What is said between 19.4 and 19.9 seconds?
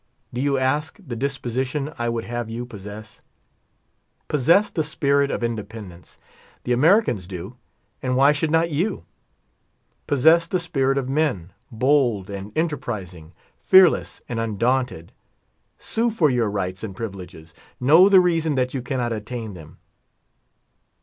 them.